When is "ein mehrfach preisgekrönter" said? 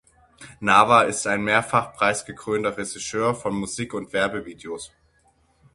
1.27-2.75